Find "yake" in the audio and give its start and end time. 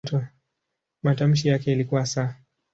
1.47-1.71